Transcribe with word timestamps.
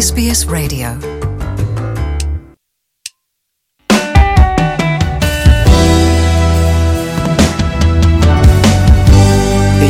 SBS 0.00 0.46
Radio. 0.48 0.96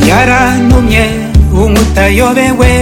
yarantumye 0.09 1.05
umutayobewe 1.63 2.73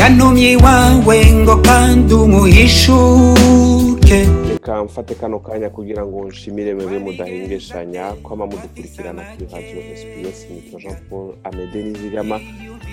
yantumye 0.00 0.48
iwawe 0.56 1.16
ngo 1.40 1.54
kandi 1.66 2.12
umuhishuke 2.24 4.18
reka 4.50 4.84
mfate 4.84 5.14
kano 5.14 5.38
kanya 5.38 5.68
kugira 5.70 6.02
ngo 6.06 6.28
nshimire 6.28 6.74
mwebwe 6.74 6.98
mudahengeshanya 6.98 8.02
kwama 8.22 8.44
mudukurikirana 8.46 9.22
kuri 9.30 9.46
radiyo 9.52 9.80
SPS 10.00 10.38
nitwa 10.50 10.80
jean 10.80 10.96
paul 11.10 11.28
amede 11.44 11.82
nizigama 11.82 12.40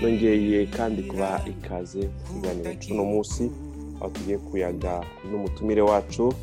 nongeye 0.01 0.65
kandi 0.75 1.01
kuba 1.09 1.41
ikaze 1.51 2.01
mu 2.07 2.41
kiganiro 2.41 2.71
cy'uno 2.81 3.03
munsi 3.11 3.43
aho 3.99 4.09
tugiye 4.13 4.37
kuyaga 4.37 4.93
n'umutumire 5.29 5.81
wacu. 5.81 6.33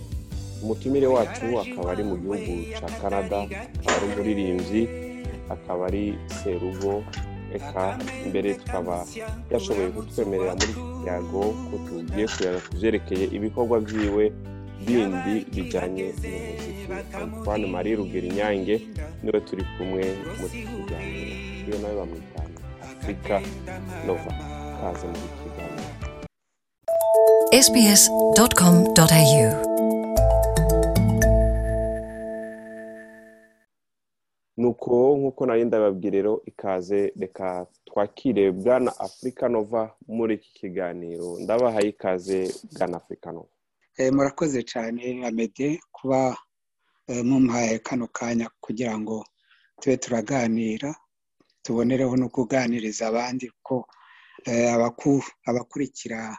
Umutumire 0.62 1.06
wacu 1.06 1.46
akaba 1.62 1.88
ari 1.92 2.04
mu 2.04 2.14
gihugu 2.20 2.52
cya 2.78 2.88
canada 3.00 3.38
akaba 3.48 3.96
ari 3.96 4.06
umuririmbyi 4.12 4.82
akaba 5.54 5.82
ari 5.88 6.04
serugo. 6.36 7.02
Eka 7.56 7.98
mbere 8.30 8.54
tukaba 8.54 8.96
yashoboye 9.50 9.88
kutwemerera 9.90 10.54
muri 10.60 10.72
kiyago 11.02 11.42
ko 11.68 11.74
tugiye 11.86 12.26
kuyaga 12.32 12.60
ku 12.66 12.70
byerekeye 12.78 13.24
ibikorwa 13.36 13.76
byiwe 13.86 14.24
bindi 14.86 15.34
bijyanye 15.54 16.06
n'umuziki. 16.14 16.86
Antoine 17.20 17.66
marie 17.66 17.96
rugerinyange 17.98 18.74
ni 19.22 19.28
we 19.34 19.40
turi 19.46 19.64
kumwe 19.74 20.02
muri 20.38 20.56
iki 20.62 20.72
kiganiro. 20.76 21.34
Iyo 21.66 21.76
nawe 21.82 21.94
bamwita 22.00 22.39
afurika 23.00 23.40
nova 24.06 24.30
kaze 24.80 25.06
muri 25.06 25.24
iki 25.28 25.38
kiganiro 25.42 25.88
sbs.com.au 27.64 29.48
nuko 34.56 35.16
nk'uko 35.18 35.46
nari 35.46 35.64
ndababwira 35.64 36.14
rero 36.16 36.42
ikaze 36.46 37.12
reka 37.20 37.66
twakire 37.86 38.52
bwana 38.52 38.90
afurika 39.00 39.48
nova 39.48 39.82
muri 40.08 40.34
iki 40.34 40.50
kiganiro. 40.60 41.38
Ndabahaye 41.40 41.88
ikaze 41.88 42.38
bwana 42.78 42.96
afurika 42.96 43.32
nova. 43.32 43.48
Eh, 43.96 44.12
murakoze 44.12 44.62
cyane 44.62 45.26
amede 45.26 45.80
kuba 45.92 46.36
eh, 47.08 47.24
mumpaye 47.24 47.78
kano 47.78 48.06
kanya 48.06 48.50
kugira 48.60 48.98
ngo 48.98 49.24
tube 49.80 49.96
turaganira. 49.96 50.94
Tubonereho 51.62 52.16
no 52.16 52.28
kuganiriza 52.28 53.08
abandi 53.08 53.50
ko 53.62 53.86
eh, 54.44 54.72
abaku- 54.74 55.32
abakurikira 55.46 56.38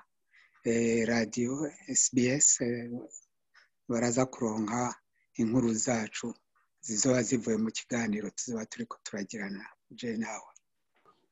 eh, 0.66 1.06
radiyo 1.08 1.70
SBS 2.02 2.62
eh, 2.62 2.90
baraza 3.90 4.26
kuronka 4.26 4.96
inkuru 5.42 5.74
zacu 5.74 6.34
zizoba 6.82 7.22
zivuye 7.24 7.58
mu 7.58 7.70
kiganiro 7.72 8.30
tuzaba 8.30 8.66
turi 8.66 8.86
ko 8.86 8.98
turagirana. 9.04 9.66
Je 9.92 10.18
nawe 10.18 10.52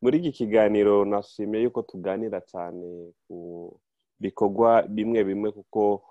muri 0.02 0.18
iki 0.20 0.32
kiganiro 0.32 1.06
nashimiye 1.06 1.64
yuko 1.64 1.82
tuganira 1.82 2.40
cyane 2.42 3.12
ku 3.28 3.38
bikorwa 4.20 4.84
bimwe 4.88 5.24
bimwe 5.24 5.52
kuko 5.52 6.04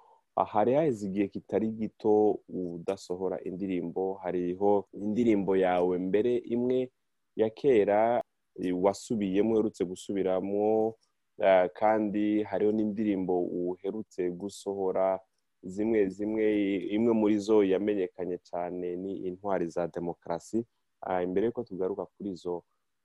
hari 0.52 0.74
haheze 0.74 1.06
igihe 1.06 1.28
kitari 1.28 1.68
gito 1.70 2.40
udasohora 2.48 3.36
indirimbo 3.48 4.14
hariho 4.22 4.88
indirimbo 4.92 5.56
yawe 5.56 5.98
mbere 5.98 6.36
imwe 6.36 6.90
ya 7.40 7.48
kera 7.50 8.22
eh, 8.60 8.74
wasubiyemo 8.84 9.50
uherutse 9.54 9.82
gusubiramo 9.84 10.94
eh, 11.38 11.66
kandi 11.78 12.42
hariho 12.42 12.72
n'indirimbo 12.72 13.34
uherutse 13.70 14.30
gusohora 14.30 15.20
zimwe 15.62 16.08
zimwe 16.08 16.46
imwe 16.96 17.12
muri 17.20 17.36
zo 17.38 17.56
yamenyekanye 17.72 18.38
cyane 18.48 18.96
ni 19.02 19.12
intwari 19.28 19.66
za 19.74 19.86
demokarasi. 19.86 20.66
Ah, 21.00 21.22
imbere 21.22 21.46
yuko 21.46 21.62
tugaruka 21.64 22.04
kuri 22.14 22.30
izo 22.30 22.62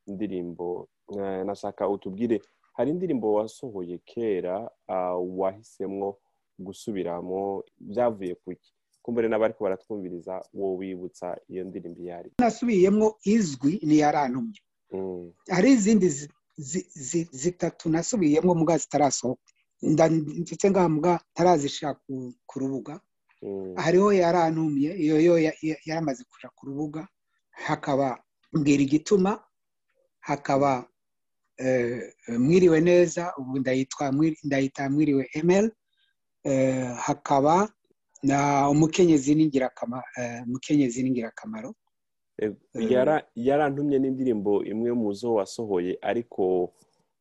indirimbo 0.09 0.89
eh, 1.17 1.41
nashaka 1.45 1.89
utubwire 1.89 2.41
hari 2.73 2.89
indirimbo 2.91 3.33
wasohoye 3.33 3.97
kera 4.05 4.55
ah, 4.87 5.15
wahisemo 5.17 6.17
gusubiramo 6.59 7.63
byavuye 7.79 8.35
kuki 8.35 8.73
kumbere 9.03 9.27
n'abari 9.27 9.53
baratwumviriza 9.59 10.33
wowe 10.53 10.77
wibutsa 10.95 11.37
iyo 11.51 11.63
ndirimbo 11.67 11.99
iyo 12.01 12.13
ari. 12.17 12.29
Nasubiyemo 12.39 13.15
izwi 13.23 13.79
ni 13.83 13.97
yarantumye 14.03 14.59
Mm, 14.93 15.33
hari 15.49 15.71
izindi 15.73 16.07
zi- 16.09 16.29
zi- 16.57 16.87
zi- 16.93 17.29
zitatu 17.31 17.89
nasubiyemo 17.89 18.55
mbwa 18.55 18.77
zitarasohoka. 18.77 19.41
Ndetse 19.81 20.69
mbwa 20.69 21.19
tarazishaka 21.33 21.99
ku- 22.05 22.33
rubuga. 22.59 23.01
Mm, 23.41 23.73
hariho 23.75 24.13
yarantumye 24.13 24.91
iyo 25.03 25.17
yo 25.21 25.35
ya- 25.39 25.57
ya- 25.61 25.81
yaramaze 25.85 26.23
kuja 26.29 26.49
ku 26.55 26.65
rubuga. 26.69 27.07
Hakaba 27.51 28.23
mbwira 28.53 28.81
igituma 28.85 29.41
hakaba 30.19 30.85
eh, 31.57 32.13
mwiriwe 32.39 32.81
neza 32.81 33.33
ubu 33.37 33.59
ndayitwa 33.59 34.11
ndayita 34.43 34.89
mwiriwe 34.89 35.29
emel. 35.33 35.71
Eh, 36.43 36.95
hakaba 36.97 37.69
umukenyezi 38.71 39.35
umukenyezi 40.47 41.03
n'ingirakamaro 41.03 41.73
eh, 42.39 42.51
Eh. 42.75 42.91
yara- 42.91 43.25
yarantumye 43.35 43.99
n'indirimbo 43.99 44.63
imwe 44.65 44.91
mu 44.93 45.13
zo 45.13 45.33
wasohoye 45.37 45.97
ariko 46.01 46.73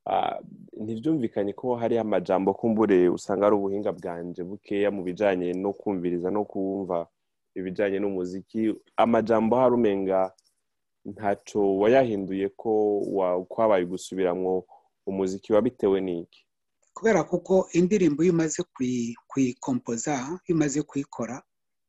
ah, 0.07 0.39
ntibyumvikanye 0.81 1.53
ko 1.53 1.77
hari 1.77 1.99
amajambo 1.99 2.55
kumbure 2.55 3.09
usanga 3.09 3.47
ari 3.47 3.55
ubuhinga 3.57 3.93
bwanje 3.93 4.43
bukeya 4.43 4.91
mu 4.91 5.03
bijyanye 5.03 5.53
no 5.55 5.73
kumviriza 5.73 6.31
no 6.31 6.45
kumva 6.45 7.07
ibijyanye 7.55 7.99
n'umuziki 8.01 8.75
amajambo 8.97 9.57
hari 9.57 9.75
umenga 9.75 10.33
ntaco 11.05 11.79
wayahinduye 11.83 12.49
ko 12.57 13.01
wa- 13.17 13.45
kwabaye 13.45 13.85
gusubiramwo 13.85 14.65
umuziki 15.07 15.53
wabitewe 15.53 16.01
n'iki 16.01 16.47
kubera 16.95 17.25
kuko 17.25 17.69
indirimbo 17.73 18.23
iyo 18.23 18.33
umaze 18.33 18.63
kuyi- 18.73 19.17
kuyikompoza 19.31 20.15
iyo 20.47 20.53
umaze 20.57 20.81
kuyikora 20.83 21.37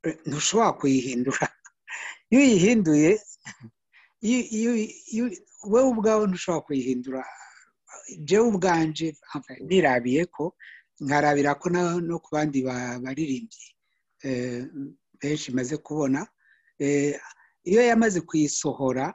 eh, 0.03 0.17
ntushobora 0.27 0.71
kuyihindura. 0.79 1.45
Iyo 2.33 2.41
uyihinduye 2.41 3.11
wowe 5.71 5.87
ubwawe 5.91 6.23
ntushobora 6.27 6.65
kuyihindura. 6.65 7.21
Jewe 8.27 8.45
ubwanje 8.51 9.07
nirabiye 9.67 10.25
ko 10.25 10.55
nkarabira 11.03 11.55
ko 11.61 11.65
no 11.69 12.17
ku 12.23 12.29
bandi 12.35 12.59
ba- 12.67 12.99
baririmbyi 13.03 13.65
eh, 14.23 14.65
benshi 15.21 15.51
maze 15.55 15.77
kubona 15.77 16.27
eh, 16.79 17.15
iyo 17.63 17.81
yamaze 17.89 18.19
kuyisohora 18.27 19.13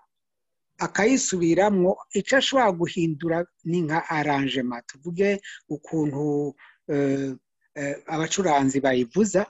akayisubiramwo 0.79 1.91
icyo 2.19 2.35
ashobora 2.39 2.71
guhindura 2.81 3.37
ni 3.65 3.81
nka 3.85 4.01
aranjema 4.19 4.77
tuvuge 4.89 5.41
ukuntu 5.69 6.55
eh, 6.93 7.33
eh, 7.79 7.97
abacuranzi 8.07 8.79
bayivuza 8.81 9.47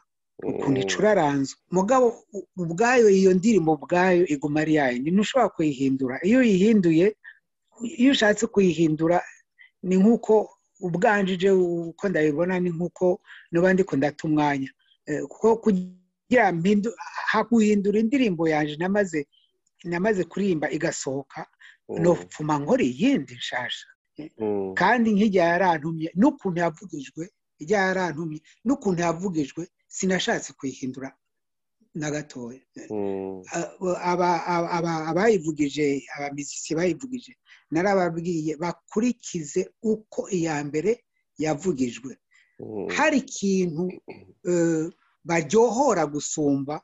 ukuntu 0.51 0.79
icuraranzwe. 0.85 1.59
Mugabo 1.77 2.07
ubwayo 2.57 3.07
iyo 3.11 3.31
ndirimbo 3.35 3.73
ubwayo 3.79 4.23
iguma 4.35 4.61
ari 4.63 4.75
yayindi 4.79 5.11
ntushobora 5.11 5.49
kuyihindura. 5.57 6.15
Iyo 6.29 6.39
uyihinduye 6.41 7.07
iyo 8.01 8.11
ushatse 8.15 8.45
kuyihindura 8.47 9.19
ni 9.83 9.97
nk'uko 10.01 10.33
ubwanjije 10.87 11.51
uko 11.91 12.05
ndabibona 12.09 12.55
ni 12.61 12.71
nk'uko 12.71 13.21
niba 13.51 13.73
ndiko 13.75 13.93
ndata 13.97 14.23
umwanya. 14.29 14.71
Eh, 15.07 15.23
kuko 15.31 15.57
kugira 15.65 16.45
haguhindura 17.33 17.99
indirimbo 17.99 18.49
yanjye 18.49 18.77
namaze 18.77 19.27
namaze 19.85 20.25
kuririmba 20.25 20.71
igasohoka 20.71 21.47
Mm, 21.91 22.03
nopfuma 22.05 22.59
nkora 22.61 22.85
iyindi 22.85 23.35
nshasha 23.41 23.87
mm, 24.39 24.75
kandi 24.77 25.09
nk'ijya 25.17 25.45
yarantumye 25.57 26.09
n'ukuntu 26.21 26.59
yavugijwe 26.61 27.23
ijya 27.63 27.79
yarantumye 27.89 28.39
n'ukuntu 28.67 29.01
yavugijwe 29.03 29.63
sinashatse 29.89 30.53
kuyihindura 30.59 31.09
na 31.95 32.11
gatoya. 32.13 32.61
Mm, 32.91 33.41
aba- 34.13 34.43
aba- 34.47 34.71
aba- 34.77 35.07
abayivugije 35.11 36.05
abamiziki 36.17 36.75
bayivugije 36.77 37.33
narababwiye 37.73 38.53
bakurikize 38.61 39.71
uko 39.83 40.29
iya 40.31 40.61
mbere 40.69 40.91
yavugijwe. 41.41 42.13
Hari 42.97 43.19
ikintu 43.25 43.85
eh, 44.51 44.87
baryohora 45.25 46.05
gusumba 46.07 46.75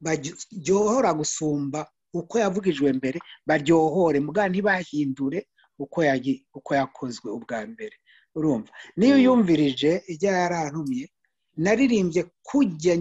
baryohora 0.00 1.12
gusumba 1.14 1.86
uko 2.22 2.34
yavugijwe 2.38 2.88
mbere 2.98 3.18
baryohore 3.46 4.20
mbwa 4.20 4.48
ntibahindure 4.48 5.38
uko 5.78 5.98
yagi- 6.08 6.44
uko 6.54 6.70
yakozwe 6.74 7.28
ubwa 7.36 7.66
mbere. 7.66 7.96
Urumva? 8.36 8.70
Niyo 8.96 9.16
Mm. 9.16 9.22
yumvirije 9.24 10.02
ijya 10.12 10.32
yarantumye 10.40 11.08
naririmbye 11.56 12.22
kujya 12.48 12.94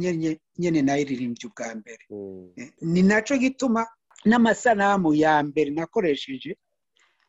nyene 0.59 0.81
nayiririmbye 0.88 1.44
ubwa 1.50 1.69
mbere. 1.75 2.03
Mm, 2.09 2.51
ni 2.81 3.01
na 3.03 3.21
cyo 3.25 3.35
gituma 3.38 3.81
n'amasanamu 4.25 5.13
ya 5.13 5.44
mbere 5.44 5.69
nakoresheje 5.75 6.56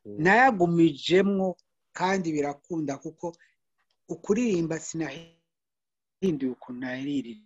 Mm. 0.07 0.17
nayagumijemwo 0.25 1.57
kandi 1.99 2.27
birakunda 2.33 2.95
kuko 3.03 3.35
ukuririmba 4.09 4.79
sinahinduye 4.79 6.53
ukuntu 6.55 6.81
naririmba 6.81 7.46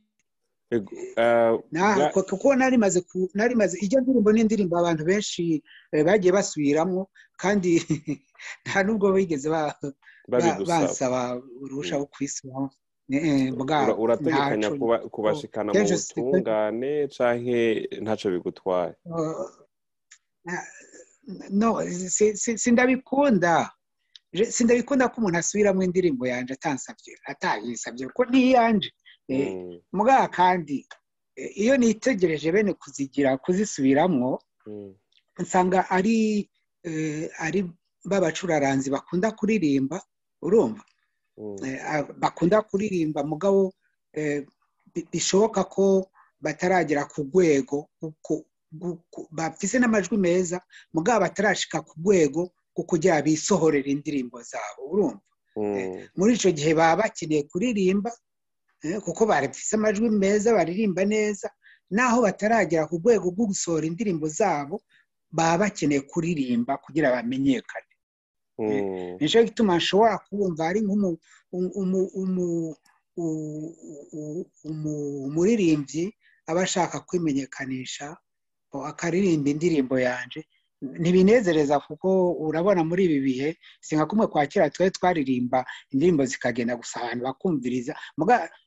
kuko 2.30 2.54
nari 2.56 2.76
maze 3.54 3.78
ijya 3.82 4.00
ndirimbo 4.00 4.30
n'indirimbo 4.32 4.74
abantu 4.78 5.02
benshi 5.04 5.62
eh, 5.92 6.04
bagiye 6.06 6.32
basubiramo 6.32 7.10
kandi 7.36 7.70
nta 8.64 8.82
nubwo 8.86 9.12
bigeze 9.12 9.48
ba- 9.50 9.74
ba- 9.82 9.92
babigusaba. 10.28 10.86
bansaba 10.86 11.20
uruhushya 11.62 11.96
rwo 11.98 12.70
Eh, 13.12 13.26
eh, 13.26 13.52
Ura- 13.58 13.96
urategekanya 13.98 14.70
kubashikana 15.10 15.72
mu 15.72 15.74
kenshi 15.74 15.98
si- 15.98 16.14
butungane 16.14 17.08
canke 17.10 17.90
ntaco 18.02 18.26
bigutwaye? 18.30 18.94
Si- 22.08 22.58
sindabikunda 22.58 23.70
sindabikunda 24.48 25.08
ko 25.10 25.14
umuntu 25.20 25.38
asubiramo 25.42 25.82
indirimbo 25.82 26.22
yanjye 26.26 26.52
atansabye 26.54 27.12
atayisabye 27.26 28.06
kuko 28.14 28.24
ntiyanje 28.30 28.90
Eh, 29.30 29.54
Mm, 29.54 29.78
mugabo 29.92 30.26
kandi 30.28 30.86
eh, 31.36 31.50
iyo 31.62 31.76
nitegereje 31.78 32.52
bene 32.52 32.72
kuzigira 32.74 33.36
kuzisubiramwo 33.38 34.42
mm, 34.66 34.92
nsanga 35.38 35.86
ari 35.90 36.48
eh, 36.82 37.30
ari 37.38 37.60
b'abacuraranzi 38.04 38.90
bakunda 38.90 39.30
kuririmba 39.38 40.02
urumva? 40.42 40.82
Mm, 41.38 41.56
Eh, 41.64 41.78
ah, 41.90 42.02
bakunda 42.22 42.62
kuririmba 42.62 43.20
mugabo 43.24 43.72
bi- 44.92 45.06
bishoboka 45.12 45.64
ko 45.64 46.10
bataragera 46.40 47.04
ku 47.06 47.22
rwego 47.28 47.76
bafise 49.30 49.78
n'amajwi 49.78 50.16
meza 50.18 50.60
mugabo 50.94 51.20
batarashika 51.24 51.80
ku 51.86 51.92
rwego 52.00 52.50
rwo 52.74 52.82
kugira 52.88 53.22
bisohorera 53.22 53.88
indirimbo 53.90 54.42
zabo 54.42 54.82
urumva? 54.92 55.20
Muri 56.16 56.30
icyo 56.38 56.50
gihe 56.54 56.72
baba 56.74 57.02
bakeneye 57.06 57.42
kuririmba 57.50 58.10
kuko 59.04 59.26
bafise 59.26 59.76
amajwi 59.76 60.10
meza 60.10 60.52
baririmba 60.56 61.04
neza 61.04 61.48
naho 61.90 62.22
bataragera 62.22 62.86
ku 62.86 62.94
rwego 63.00 63.26
rwo 63.34 63.44
gusohora 63.50 63.84
indirimbo 63.86 64.26
zabo 64.28 64.76
baba 65.30 65.58
bakeneye 65.66 66.00
kuririmba 66.10 66.72
kugira 66.84 67.10
bamenyekane. 67.14 67.92
Mm, 68.58 69.16
ni 69.20 69.28
cyo 69.30 69.40
gituma 69.44 69.76
nshobora 69.76 70.18
kubumva 70.24 70.62
ari 70.68 70.80
umuririmbyi 75.26 76.04
aba 76.46 76.62
ashaka 76.66 77.00
kwimenyekanisha 77.06 78.06
akaririmba 78.90 79.48
indirimbo 79.50 79.96
yanjye 79.98 80.40
ntibinezereza 80.82 81.80
kuko 81.80 82.32
urabona 82.32 82.84
muri 82.84 83.04
ibi 83.04 83.20
bihe 83.20 83.48
si 83.80 83.96
nka 83.96 84.06
kumwe 84.06 84.26
kwa 84.26 84.46
kera 84.46 84.70
twari 84.70 84.90
twaririmba 84.90 85.64
indirimbo 85.92 86.24
zikagenda 86.24 86.76
gusa 86.76 87.00
abantu 87.04 87.24
bakumviriza 87.28 87.92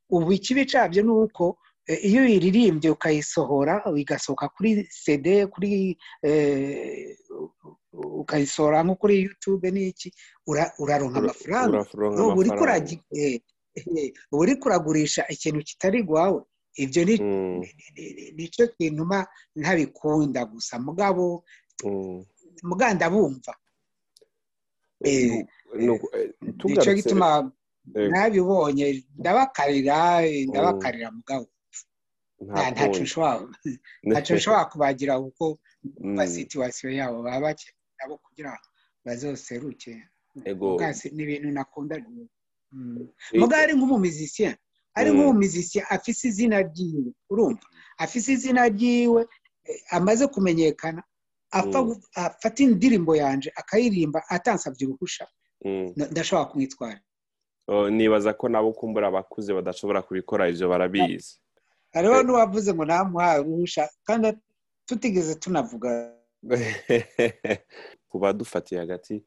ubu 0.10 0.30
ikibi 0.34 0.66
cyabyo 0.70 1.02
ni 1.04 1.10
uko 1.12 1.58
eh, 1.88 2.00
iyo 2.06 2.22
uyiririmbye 2.24 2.90
ukayisohora 2.96 3.74
igasohoka 3.98 4.48
kuri 4.56 4.88
cd 5.04 5.46
kuri 5.54 5.98
eh, 6.24 7.18
ukayisohora 7.94 8.84
nko 8.84 8.96
kuri 8.96 9.22
youtube 9.24 9.72
n'iki 9.72 10.14
ura- 10.48 10.74
uraronka 10.80 11.20
ura- 11.20 11.30
amafaranga 11.30 11.78
ubu 12.24 12.40
uri 12.40 12.50
amafaranga 12.50 12.60
kuragi- 12.60 13.04
eh, 13.12 13.42
eh, 13.76 14.14
uba 14.32 14.42
uri 14.42 14.56
kuragurisha 14.56 15.22
ikintu 15.30 15.60
kitari 15.64 16.02
rwawe 16.02 16.42
ibyo 16.76 17.06
ni 17.06 17.16
Mm, 17.22 17.62
ni 18.36 18.48
cyo 18.50 18.68
kintuma 18.68 19.28
ntabikunda 19.56 20.42
gusa 20.46 20.80
mugabo 20.82 21.44
mm. 21.84 22.26
mugabo 22.64 22.94
ndabumva 22.96 23.54
Eh, 25.06 25.46
eh, 26.14 26.30
ni 26.64 26.78
cyo 26.80 26.94
gituma 26.96 27.52
eh, 27.96 28.08
nabibonye 28.10 29.04
ndabakarira 29.20 30.24
eh, 30.26 30.48
ndabakarira 30.48 31.12
mugabo 31.12 31.48
nta 32.40 32.72
nta- 32.72 32.88
ntacyo 34.08 34.36
nshobora 34.36 34.66
kubagira 34.72 35.20
kuko 35.20 35.60
Mm, 36.00 36.16
situwasiyo 36.28 36.92
yabo 36.96 37.20
baba 37.24 37.40
bakeneye 37.52 37.76
nabo 38.00 38.16
kugira 38.24 38.56
bazoseruke. 39.06 39.92
Ni 41.12 41.24
ibintu 41.24 41.52
nakunda. 41.52 42.00
Mm. 42.72 43.08
mugabo 43.36 43.60
ari 43.64 43.74
nk'umumizisiyen 43.76 44.56
ari 44.96 45.10
Mm. 45.12 45.16
nk'umumizisiyen 45.20 45.86
afise 45.92 46.28
izina 46.32 46.58
ryiwe 46.64 47.12
urumva? 47.30 47.66
Afise 48.00 48.32
izina 48.34 48.70
ryiwe 48.72 49.28
amaze 49.92 50.24
kumenyekana. 50.32 51.04
Mm. 51.04 51.13
Afata 51.54 52.64
indirimbo 52.64 53.16
yanje 53.16 53.52
akayiririmba 53.56 54.24
atansabye 54.30 54.88
uruhusha. 54.88 55.28
Mm. 55.66 55.94
ndashobora 56.12 56.46
kumwitwara. 56.50 57.00
Oh, 57.68 57.90
nibaza 57.90 58.34
ko 58.34 58.50
nabo 58.50 58.72
kumbura 58.74 59.08
abakuze 59.08 59.54
badashobora 59.54 60.02
kubikora 60.02 60.50
ivyo 60.50 60.68
barabizi. 60.70 61.40
Hariho 61.94 62.16
Eh. 62.20 62.26
n'uwavuze 62.26 62.74
ngo 62.74 62.86
namuhaye 62.86 63.40
uruhusha 63.40 63.90
kandi 64.04 64.34
tutigeze 64.86 65.36
tunavuga. 65.36 66.12
Ku 68.10 68.20
badufatiye 68.20 68.80
hagati 68.82 69.24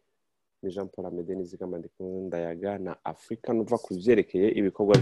ni 0.63 0.71
jean 0.73 0.89
paul 0.89 1.07
amede 1.07 1.35
nizigama 1.35 1.81
ndayaga 2.01 2.79
na 2.79 2.97
afurika 3.05 3.53
nuva 3.53 3.79
ku 3.79 3.95
vyerekeye 3.95 4.49
ibikorwa 4.51 4.95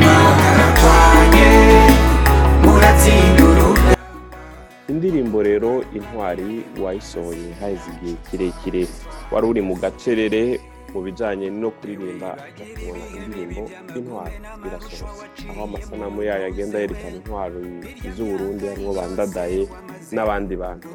mwaratwanye 0.00 1.50
muratsinda 2.64 3.42
urugamba 3.44 3.96
indirimbo 4.88 5.42
rero 5.42 5.84
intwari 5.94 6.64
wayisohoye 6.82 7.52
haheze 7.60 7.90
igihe 7.96 8.16
kirekire. 8.30 8.86
Wari 9.32 9.46
uri 9.46 9.60
mu 9.62 9.74
gacerere 9.74 10.60
mu 10.92 11.00
bijanye 11.02 11.50
no 11.50 11.70
kuririmba. 11.70 12.36
Ukabona 12.36 13.04
indirimbo 13.24 13.62
intwari 13.98 14.36
irasohotse. 14.66 15.42
Aho 15.50 15.64
amasanamu 15.64 16.22
yayo 16.22 16.46
agenda 16.46 16.78
yerekana 16.78 17.16
intwaro 17.16 17.58
z'uburundi 18.16 18.66
harimwo 18.66 18.92
bandadaye 18.94 19.60
n'abandi 20.12 20.54
bantu. 20.56 20.88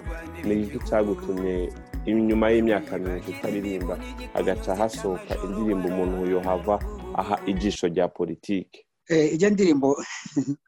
Ni 0.46 0.54
iki 0.64 0.80
cyagutumye 0.88 1.70
inyuma 2.18 2.46
y'imyaka 2.54 2.98
myinshi 2.98 3.30
utaririmba 3.32 3.96
hagaca 4.34 4.72
hasohoka 4.80 5.34
indirimbo 5.46 5.86
umuntu 5.88 6.32
yohava 6.34 6.76
aha 7.22 7.36
ijisho 7.52 7.88
rya 7.88 8.08
politike 8.08 8.80
Eh, 9.10 9.34
ijya 9.34 9.50
ndirimbo 9.50 9.98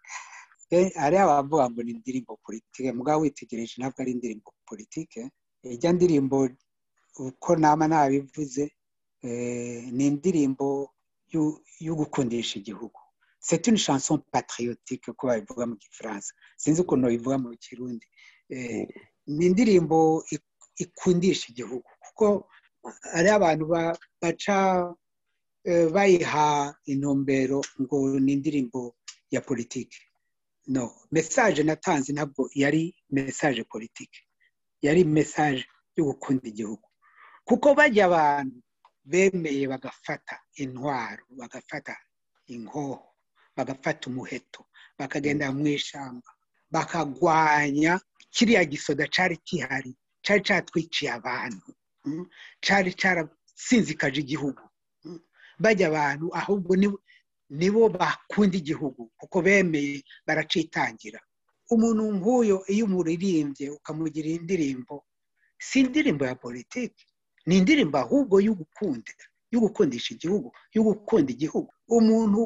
eh, 0.72 0.92
hari 0.96 1.18
abavuga 1.18 1.70
ngo 1.70 1.84
ni 1.84 1.92
indirimbo 1.92 2.40
politike. 2.46 2.92
Mugabo 2.92 3.22
witegereje 3.22 3.74
ntabwo 3.78 4.02
ari 4.02 4.12
indirimbo 4.12 4.50
politike. 4.66 5.30
Ijya 5.64 5.92
ndirimbo 5.94 6.50
uko 7.20 7.56
nama 7.56 7.88
nabivuze 7.88 8.64
eh, 9.22 9.84
ni 9.94 10.08
indirimbo 10.08 10.90
yo 11.88 11.94
gukundisha 11.96 12.60
igihugu. 12.60 13.00
C'est 13.40 13.68
une 13.68 13.78
chanson 13.78 14.18
patriotique 14.32 15.12
uko 15.12 15.28
babivuga 15.28 15.66
mu 15.66 15.76
gifaransa. 15.78 16.34
Sinzi 16.58 16.82
ukuntu 16.82 17.04
babivuga 17.06 17.38
mu 17.38 17.50
kirundi. 17.64 18.08
Eh, 18.50 18.88
ni 19.28 19.46
indirimbo 19.46 20.26
ikundisha 20.84 21.46
igihugu. 21.52 21.88
Kuko 22.04 22.50
hari 23.14 23.30
abantu 23.30 23.66
ba- 23.74 23.98
baca 24.22 24.58
eh, 25.64 25.88
bayiha 25.94 26.74
intumbero 26.86 27.62
ngo 27.82 28.20
ni 28.20 28.34
indirimbo 28.34 28.96
ya 29.32 29.42
politiki. 29.42 30.00
No 30.68 30.92
mesaje 31.12 31.64
natanze 31.64 32.14
ntabwo 32.14 32.50
yari 32.56 32.96
mesaje 33.10 33.64
politiki. 33.64 34.22
Yari 34.82 35.04
mesaje 35.04 35.66
yo 35.96 36.04
gukunda 36.10 36.48
igihugu. 36.50 36.88
Kuko 37.46 37.74
bajya 37.76 38.06
abantu 38.10 38.58
bemeye 39.06 39.68
bagafata 39.68 40.36
intwaro 40.62 41.26
bagafata 41.30 41.98
inkoho 42.48 43.02
bagafata 43.58 44.10
umuheto 44.10 44.62
bakagenda 44.98 45.50
mu 45.52 45.66
ishyamba 45.68 46.30
bakagwanya 46.72 48.00
kiriya 48.30 48.64
gisoda 48.66 49.08
cyari 49.10 49.38
gihari 49.46 49.92
cyari 50.24 50.42
cyatwiciye 50.48 51.10
abantu 51.20 51.70
mm, 52.06 52.26
cyari 52.66 52.92
cyarasinzikaje 53.00 54.20
igihugu 54.26 54.62
mm. 55.06 55.20
bajya 55.60 55.88
abantu 55.92 56.26
ahubwo 56.36 56.76
ni- 56.76 57.00
nibo 57.60 57.90
bakunda 57.90 58.56
igihugu 58.58 59.12
kuko 59.20 59.42
bemeye 59.42 60.04
baracitangira. 60.28 61.20
Umuntu 61.74 62.04
nk'uyo 62.16 62.58
iyo 62.74 62.84
umuririmbye 62.86 63.70
ukamugira 63.78 64.28
indirimbo 64.38 65.06
si 65.60 65.80
indirimbo 65.84 66.24
ya 66.26 66.36
politiki 66.36 67.06
ni 67.48 67.58
indirimbo 67.60 67.98
ahubwo 67.98 68.36
yo 68.48 68.54
gukunda 68.60 69.12
yo 69.52 69.60
gukundisha 69.60 70.14
igihugu. 70.16 70.48
Yo 70.76 70.82
gukunda 70.84 71.30
igihugu 71.36 71.72
umuntu 71.88 72.42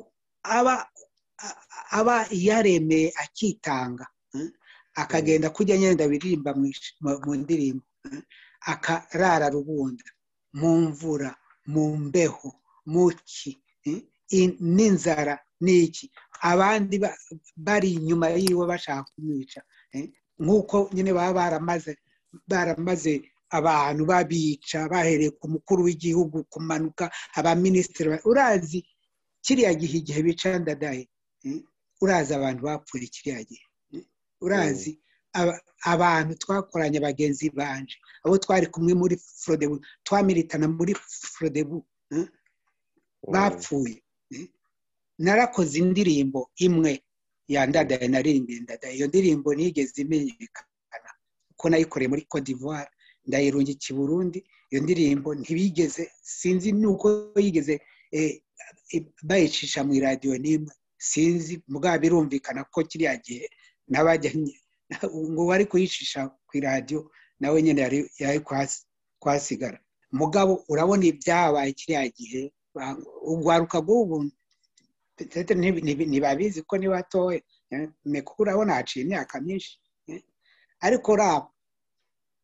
aba 1.92 2.18
yaremeye 2.32 3.14
akitanga 3.24 4.08
mm, 4.34 4.52
akagenda 4.96 5.50
kujya 5.56 5.78
nyenda 5.78 6.08
biririmba 6.12 6.52
mu 6.60 6.68
mu- 7.04 7.20
mu 7.26 7.34
ndirimbo. 7.42 7.86
Akarara 8.72 9.50
rubunda 9.50 10.04
mu 10.60 10.72
mvura 10.90 11.32
mu 11.74 11.98
mbeho 11.98 12.50
muki 12.86 13.52
eh, 13.86 14.02
in- 14.30 14.58
n'inzara 14.76 15.36
n'iki. 15.62 16.06
Abandi 16.42 16.96
ba- 17.04 17.18
bari 17.58 17.90
inyuma 17.98 18.30
yiwe 18.30 18.66
bashaka 18.68 19.04
kumwica 19.16 19.62
nk'uko 20.40 20.90
nyine 20.94 21.12
baba 21.14 21.34
baramaze 21.34 21.94
baramaze 22.48 23.14
abantu 23.50 24.04
babica 24.06 24.80
bahereye 24.92 25.32
ku 25.40 25.46
mukuru 25.54 25.84
w'igihugu 25.88 26.44
kumanuka 26.52 27.08
abaminisitiri 27.38 28.10
ba- 28.10 28.26
urazi 28.32 28.80
kiriya 29.46 29.74
gihe 29.80 29.96
igihe 30.02 30.20
bica 30.28 30.50
ndadaye 30.60 31.08
urazi 32.04 32.32
abantu 32.36 32.62
bapfuye 32.68 33.08
kiriya 33.14 33.42
gihe. 33.50 33.66
Urazi 34.42 35.00
aba- 35.34 35.62
abantu 35.86 36.36
twakoranye 36.42 37.00
bagenzi 37.00 37.50
banje. 37.50 37.96
Abo 38.24 38.38
twari 38.38 38.68
kumwe 38.68 38.94
muri 38.94 39.16
forodebu 39.18 39.76
twamiritana 40.04 40.68
muri 40.68 40.94
forodebu 41.34 41.86
eh, 42.12 42.28
bapfuye 43.34 44.02
eh. 44.32 44.48
narakoze 45.20 45.80
indirimbo 45.80 46.52
imwe 46.58 47.04
ya 47.48 47.66
ndadaye 47.68 48.08
naririmbiye 48.08 48.60
ndadaye. 48.60 48.96
Iyo 48.96 49.08
ndirimbo 49.08 49.54
nigeze 49.56 50.02
imenyekana 50.02 51.10
kuko 51.50 51.70
nayikoreye 51.70 52.10
muri 52.10 52.26
d'Ivoire 52.46 52.90
ndayirungika 53.28 53.86
i 53.90 53.94
Burundi. 53.94 54.40
Iyo 54.72 54.82
ndirimbo 54.82 55.36
ntibigeze 55.36 56.12
sinzi 56.22 56.72
nuko 56.72 57.32
yigeze 57.38 57.82
eh, 58.12 58.42
bayicisha 59.24 59.84
mu 59.84 59.94
iradiyo 59.94 60.38
n'imwe. 60.38 60.74
Sinzi 60.98 61.62
mugabo 61.68 62.00
birumvikana 62.02 62.64
ko 62.72 62.82
kiriya 62.84 63.18
gihe 63.22 63.46
n'abajyanye 63.92 64.56
ngo 65.32 65.42
wari 65.50 65.66
kuyicisha 65.66 66.28
ku 66.48 66.52
iradiyo 66.58 67.12
nawe 67.40 67.58
nyine 67.64 67.82
yari 68.24 68.40
kuhasigara 69.20 69.80
mugabo 70.12 70.64
urabona 70.70 71.06
ibyabaye 71.12 71.72
kiriya 71.74 72.08
gihe 72.18 72.42
urwaruka 73.32 73.78
rw'ubu 73.84 74.18
ntibabizi 76.10 76.62
ko 76.68 76.78
ni 76.78 76.88
batoya 76.88 77.42
kuko 78.24 78.42
urabona 78.44 78.74
haciye 78.78 79.06
imyaka 79.06 79.42
myinshi 79.42 79.80
eh. 80.08 80.22
ariko 80.86 81.16
raba 81.16 81.50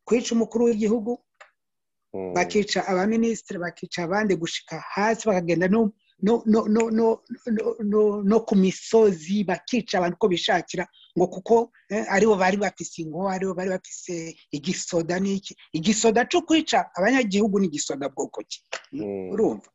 kwica 0.06 0.32
umukuru 0.36 0.66
w'igihugu 0.66 1.20
Mm. 2.14 2.34
bakica 2.36 2.80
abaminisitiri 2.92 3.60
bakica 3.60 4.00
abandi 4.04 4.36
gushika 4.36 4.76
hasi 4.94 5.24
bakagenda 5.28 5.68
no 5.72 5.94
no 6.22 6.44
no 6.46 6.66
no 6.68 6.90
no 6.90 7.22
no- 7.48 7.76
no- 7.84 8.22
no 8.24 8.40
ku 8.46 8.56
misozi 8.56 9.44
bakica 9.44 9.94
abantu 9.98 10.16
uko 10.16 10.28
bishakira 10.28 10.86
ngo 11.18 11.28
kuko 11.28 11.72
eh, 11.90 12.06
ari 12.10 12.26
bo 12.26 12.36
bari 12.36 12.58
bafise 12.58 13.02
ingo 13.02 13.30
ari 13.30 13.46
bo 13.46 13.54
bari 13.54 13.70
bafise 13.70 14.36
igisoda 14.52 15.20
n'iki. 15.20 15.56
Igisoda 15.74 16.26
cyo 16.30 16.42
kwica 16.42 16.90
abanyagihugu 16.96 17.60
ni 17.60 17.68
igisoda 17.68 18.10
bwoko 18.10 18.42
ki? 18.48 18.60
Mm. 18.94 19.30
urumva. 19.34 19.70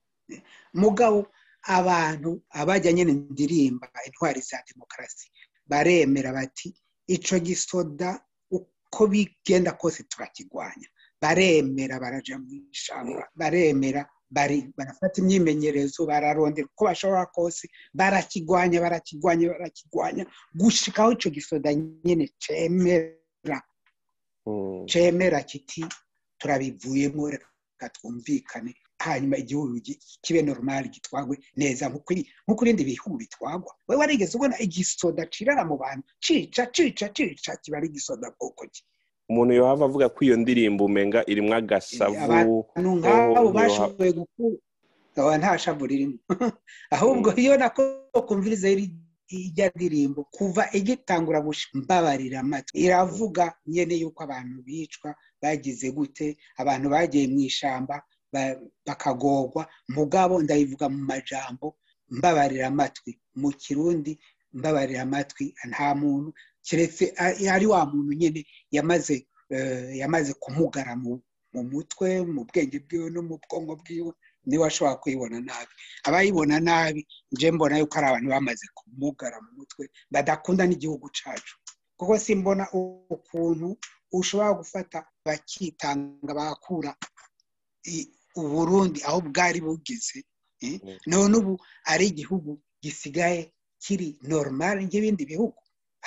Mugabo 0.74 1.26
abantu 1.62 2.42
abajya 2.50 2.92
nyine 2.92 3.12
ndirimba 3.12 3.88
intwari 4.06 4.40
za 4.40 4.62
demokarasi 4.68 5.30
baremera 5.66 6.32
bati 6.32 6.74
ico 7.06 7.38
gisoda 7.38 8.20
uko 8.50 9.06
bigenda 9.06 9.72
kose 9.72 10.02
turakigwanya. 10.08 10.88
Baremera 11.20 11.98
baraja 12.00 12.38
mu 12.38 12.46
ishamba 12.72 13.28
baremera 13.34 14.06
barafata 14.30 15.20
imyimenyerezo 15.22 16.06
bararondera 16.06 16.66
uko 16.72 16.84
bashobora 16.84 17.26
kose 17.26 17.68
barakigwanya 17.94 18.80
barakigwanya 18.80 19.48
barakigwanya 19.48 20.26
gushikaho 20.54 21.12
ico 21.12 21.30
gisoda 21.30 21.74
nyine 21.74 22.28
cemera. 22.38 23.62
Mm. 24.46 24.86
cemera 24.86 25.42
kiti 25.42 25.84
turabivuyemo 26.38 27.30
reka 27.30 27.88
twumvikane. 27.94 28.74
Hanyuma 28.98 29.36
igihugu 29.36 29.76
gi- 29.80 29.98
kibe 30.22 30.42
normal 30.42 30.88
gitwagwe 30.88 31.36
neza 31.56 31.88
nk'uko 31.92 32.62
ibindi 32.64 32.84
bihugu 32.84 33.16
bitwagwa. 33.18 33.74
We 33.88 33.96
warigeze 33.96 34.32
ubona 34.36 34.56
igisoda 34.58 35.26
cirara 35.28 35.64
mu 35.68 35.76
bantu 35.76 36.04
cica 36.20 36.66
cica 36.72 37.08
cica 37.14 37.56
kiba 37.62 37.76
ari 37.76 37.86
igisoda 37.92 38.30
bwoko 38.38 38.64
ki? 38.72 38.82
Umuntu 39.30 39.52
yohava 39.58 39.84
avuga 39.88 40.06
ko 40.14 40.18
iyo 40.26 40.36
ndirimbo 40.42 40.84
umenga 40.84 41.20
irimwo 41.30 41.54
agasavu 41.60 42.16
abantu 42.26 42.90
nk'abo 42.98 43.48
bashoboye 43.56 44.12
gukura 44.18 45.34
nta 45.40 45.58
shavu 45.58 45.84
ririmo. 45.90 46.18
Ahubwo 46.96 47.28
iyo 47.42 47.56
nako 47.56 47.82
kumviriza 48.28 48.68
iri- 48.74 48.92
ijya 49.28 49.66
ndirimbo 49.74 50.20
kuva 50.36 50.62
igitangura 50.78 51.42
mbabarira 51.74 52.40
amatwi 52.40 52.76
iravuga 52.86 53.44
nyene 53.66 53.94
yuko 54.02 54.20
abantu 54.22 54.56
bicwa 54.66 55.10
bagize 55.42 55.90
gute 55.90 56.36
abantu 56.56 56.86
bagiye 56.94 57.26
mu 57.32 57.40
ishamba 57.48 57.94
ba- 58.32 58.56
bakagorwa. 58.86 59.62
Mugabo 59.96 60.34
ndayivuga 60.42 60.86
mu 60.88 61.00
majambo 61.10 61.66
mbabarira 62.10 62.66
amatwi. 62.68 63.18
Mu 63.40 63.50
kirundi 63.62 64.12
mbabarira 64.52 65.02
amatwi 65.02 65.44
nta 65.70 65.94
muntu 65.94 66.30
keretse 66.66 67.04
ari 67.54 67.66
wa 67.66 67.86
muntu 67.86 68.12
nyine 68.12 68.40
yamaze 68.74 69.26
eh, 69.54 69.96
yamaze 70.00 70.32
kumugara 70.42 70.96
mu 70.96 71.22
mu 71.54 71.62
mutwe 71.72 72.08
mu 72.34 72.42
bwenge 72.48 72.78
bwiwe 72.84 73.08
no 73.14 73.22
mu 73.28 73.36
bwonko 73.42 73.74
bwiwe 73.80 74.12
ni 74.46 74.58
we 74.58 74.66
ashobora 74.66 74.96
kuyibona 75.02 75.40
nabi. 75.40 75.72
Abayibona 76.06 76.60
nabi 76.60 77.06
nje 77.32 77.50
mbona 77.50 77.78
yuko 77.78 77.98
ari 77.98 78.06
abantu 78.08 78.28
bamaze 78.30 78.66
kumugara 78.76 79.36
mu 79.44 79.50
mutwe 79.58 79.84
badakunda 80.12 80.62
n'igihugu 80.66 81.06
cyacu 81.16 81.54
kuko 81.98 82.14
simbona 82.18 82.64
ukuntu 83.10 83.68
ushobora 84.12 84.52
gufata 84.60 84.98
bakitanga 85.26 86.32
bakura 86.40 86.92
uburundi 88.36 89.00
aho 89.08 89.20
bwari 89.20 89.60
bugeze 89.60 90.24
eh, 90.60 90.80
Mm. 90.82 90.98
none 91.06 91.36
ubu 91.36 91.54
ari 91.84 92.06
igihugu 92.12 92.60
gisigaye 92.82 93.52
kiri 93.82 94.18
normal 94.22 94.76
nk'ibindi 94.86 95.24
bihugu. 95.28 95.58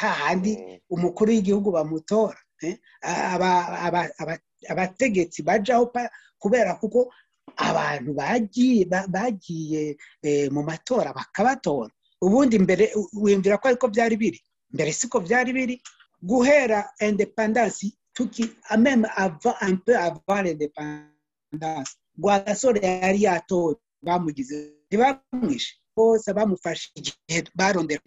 Hahandi 0.01 0.51
Mm. 0.57 0.77
umukuru 0.89 1.29
w'igihugu 1.31 1.69
bamutora 1.71 2.37
eh, 2.61 2.75
aba- 3.01 3.79
aba- 3.87 4.11
aba- 4.21 4.41
abategetsi 4.71 5.39
bajaho 5.43 5.85
pa- 5.93 6.11
kubera 6.39 6.75
kuko 6.81 7.11
abantu 7.57 8.13
bagiye 8.19 8.85
ba- 8.85 9.07
bagiye 9.07 9.97
eh, 10.23 10.47
mu 10.51 10.61
matora 10.63 11.13
bakabatora. 11.13 11.91
Ubundi 12.21 12.59
mbere 12.59 12.91
wiyumvira 13.15 13.57
ko 13.59 13.67
ariko 13.71 13.87
byari 13.87 14.15
biri? 14.19 14.39
Mbere 14.75 14.91
siko 14.91 15.19
byari 15.23 15.51
biri? 15.53 15.75
Guhera 16.21 16.79
independance 16.99 17.87
tuki 18.13 18.43
meme 18.77 19.07
avant 19.15 19.55
un 19.63 19.77
peu 19.85 19.95
avant 19.95 20.41
l'independance 20.43 21.95
rwagasore 22.19 22.79
yari 22.83 23.23
yatowe 23.23 23.75
bamugize 24.03 24.57
ntibamwishe. 24.87 25.71
Bose 25.99 26.27
bamufashe 26.37 26.87
igihe 26.99 27.39
barondera 27.59 28.01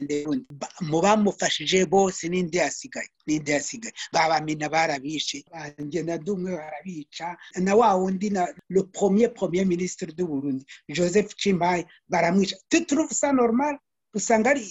mu 0.91 0.99
bamufashije 1.05 1.79
bose 1.95 2.23
n'indi 2.33 2.57
yasigaye 2.63 3.09
n'indi 3.27 3.51
yasigaye. 3.57 3.95
Babamina 4.15 4.67
barabishe. 4.75 5.39
Ngenda 5.87 6.19
dumwe 6.27 6.51
barabica. 6.61 7.27
Na 7.65 7.73
wa 7.79 7.95
wundi 8.01 8.29
na 8.31 8.43
le 8.75 8.83
premier 8.97 9.29
premier 9.39 9.67
ministre 9.67 10.07
du 10.17 10.25
Burundi 10.27 10.65
Joseph 10.97 11.35
Chimbaye 11.41 11.83
baramwica. 12.09 12.57
Tuturuvu 12.71 13.15
sa 13.15 13.33
normal? 13.33 13.75
Usanga 14.15 14.51
ari 14.51 14.65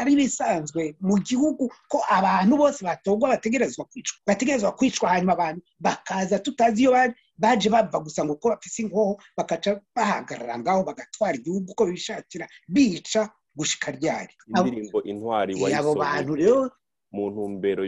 ari 0.00 0.16
bisanzwe 0.16 0.96
mu 1.00 1.18
gihugu 1.20 1.68
ko 1.88 1.98
abantu 2.08 2.56
bose 2.56 2.80
batogwa 2.84 3.28
bategerezwa 3.28 3.84
kwicwa 3.84 4.18
bategerezwa 4.26 4.72
kwicwa 4.72 5.08
hanyuma 5.12 5.32
abantu 5.32 5.60
bakaza 5.80 6.38
tutazi 6.38 6.82
iyo 6.82 6.90
bari 6.92 7.12
baje 7.38 7.68
bava 7.70 7.98
gusa 8.00 8.24
ngo 8.24 8.34
ko 8.40 8.48
bafise 8.48 8.82
inkoho 8.82 9.20
bakaca 9.36 9.80
bahagarara 9.96 10.58
ngaho 10.58 10.82
bagatwara 10.84 11.34
igihugu 11.36 11.70
uko 11.72 11.86
bishakira 11.86 12.48
bica 12.68 13.28
gushika 13.56 13.90
ryari. 13.92 14.32
Indirimbo 14.56 15.02
intwari 15.02 15.52
wayisohoye 15.62 16.70
mu 17.12 17.30
ntumbero 17.30 17.84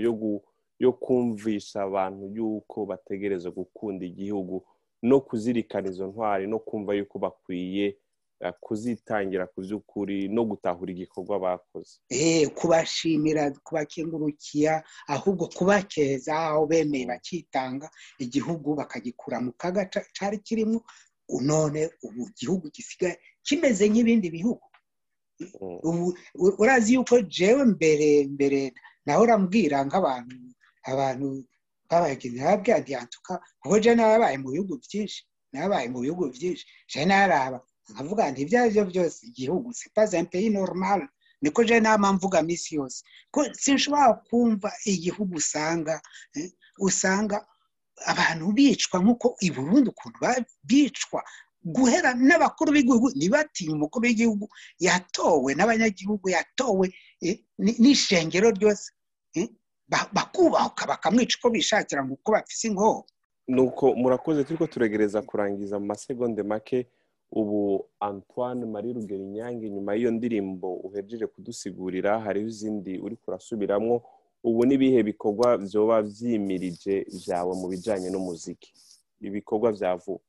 yo 0.78 0.92
kumvisha 0.92 1.82
abantu 1.88 2.24
yuko 2.36 2.86
bategereza 2.86 3.48
gukunda 3.50 4.04
igihugu 4.06 4.66
no 5.02 5.20
kuzirikana 5.20 5.88
izo 5.88 6.06
ntwari 6.06 6.44
no 6.46 6.58
kumva 6.58 6.92
yuko 6.94 7.18
bakwiye 7.18 7.96
kuzitangira 8.60 9.44
ku 9.52 9.58
by'ukuri 9.64 10.28
no 10.28 10.42
gutahura 10.44 10.90
igikorwa 10.92 11.34
bakoze. 11.44 11.94
Eh, 12.10 12.48
kubashimira 12.58 13.50
kubakengurukiya 13.66 14.82
ahubwo 15.08 15.44
kubakeza 15.56 16.34
aho 16.48 16.66
bemeye 16.66 17.06
bakitanga 17.12 17.86
igihugu 18.24 18.68
bakagikura 18.74 19.36
mu 19.44 19.52
kaga 19.60 19.82
cari 20.16 20.38
kirimo 20.46 20.78
none 21.50 21.80
ubu 22.06 22.22
igihugu 22.30 22.66
gisigaye 22.74 23.16
kimeze 23.46 23.84
nk'ibindi 23.88 24.28
bihugu. 24.30 24.66
Mm. 25.82 26.12
urazi 26.62 26.94
yuko 26.94 27.20
jewe 27.20 27.64
mbere 27.74 28.08
mbere 28.34 28.60
naho 29.06 29.22
urambwira 29.26 29.76
nk'abantu 29.86 30.36
abantu 30.90 31.26
babagize 31.90 32.36
nababwira 32.38 32.78
nti 32.80 32.92
antuka 32.94 33.32
kuko 33.60 33.74
je 33.82 33.90
narabaye 33.94 34.36
mu 34.42 34.48
bihugu 34.54 34.74
byinshi 34.84 35.20
narabaye 35.52 35.86
mu 35.92 35.98
bihugu 36.04 36.24
byinshi 36.34 36.64
je 36.90 37.02
naraba. 37.04 37.58
Nkavuga 37.92 38.30
nti 38.30 38.42
ibyo 38.42 38.56
ari 38.60 38.70
byo 38.70 38.84
byose 38.84 39.18
igihugu 39.26 39.68
un 40.18 40.26
pays 40.26 40.52
normal. 40.52 41.08
Niko 41.42 41.64
je 41.64 41.80
nama 41.80 42.12
mvuga 42.12 42.42
misi 42.42 42.74
yose. 42.76 43.04
Ko 43.30 43.44
sinshobora 43.52 44.14
kumva 44.30 44.72
igihugu 44.86 45.36
usanga 45.36 46.00
eh, 46.36 46.50
usanga 46.78 47.46
abantu 48.06 48.52
bicwa 48.52 49.00
nk'uko 49.00 49.36
i 49.40 49.50
Burundi 49.50 49.90
ukuntu 49.90 50.18
bicwa. 50.64 51.22
Guhera 51.64 52.14
n'abakuru 52.14 52.72
b'igihugu 52.72 53.10
ntibatinye 53.16 53.72
umukuru 53.74 54.04
w'igihugu 54.06 54.48
yatowe 54.78 55.54
n'abanyagihugu 55.54 56.28
yatowe 56.28 56.86
eh, 57.20 57.38
ni- 57.58 57.76
n'ishengero 57.78 58.50
ryose. 58.50 58.92
Eh, 59.34 59.48
ba- 59.88 60.08
bakubahuka 60.12 60.86
bakamwica 60.86 61.36
uko 61.38 61.50
bishakira 61.50 62.04
ngo 62.04 62.14
uko 62.16 62.32
bafise 62.32 62.68
inkoho. 62.68 63.06
Nuko 63.48 63.94
murakoze 63.94 64.44
turiko 64.44 64.66
turegereza 64.66 65.22
kurangiza 65.22 65.76
mu 65.80 65.86
masegonde 65.86 66.42
make. 66.42 66.88
Ubu 67.40 67.88
antoine 68.00 68.64
marie 68.66 68.92
rugerinyange 68.92 69.70
nyuma 69.70 69.94
y'iyo 69.94 70.10
ndirimbo 70.10 70.68
uhejeje 70.86 71.26
kudusigurira 71.26 72.20
hariho 72.24 72.48
izindi 72.48 72.92
uri 73.04 73.16
kurasubiramwo. 73.16 73.96
Ubu 74.48 74.60
n'ibihe 74.66 75.02
bikorwa 75.10 75.56
vyoba 75.56 75.96
vyimirije 76.02 76.94
vyawe 77.18 77.52
mu 77.60 77.66
bijanye 77.72 78.08
n'umuziki? 78.10 78.70
Ibikorwa 79.28 79.68
vya 79.72 79.96
vuba. 80.02 80.24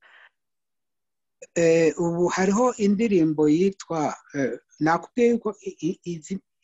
Eh, 1.54 1.94
ubu 2.00 2.26
hariho 2.36 2.74
indirimbo 2.86 3.48
yitwa 3.48 4.00
eh, 4.34 4.58
nakubwiye 4.80 5.28
yuko 5.30 5.48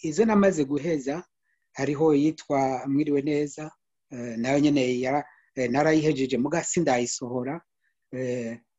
izo 0.09 0.25
namaze 0.25 0.65
guheza 0.65 1.25
hariho 1.73 2.15
yitwa 2.15 2.59
mwiriwe 2.91 3.23
neza 3.23 3.71
eh, 4.11 4.35
na 4.41 4.49
yo 4.53 4.59
nyine 4.59 4.83
narayihejeje 5.71 6.37
muga 6.39 6.65
sindayisohora 6.65 7.61